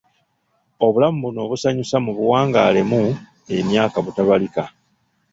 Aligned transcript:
Obulamu 0.85 1.17
buno 1.23 1.39
obusanyusa 1.45 1.97
mubuwangaalemu 2.05 3.01
emyaka 3.57 3.97
butabalika. 4.05 4.63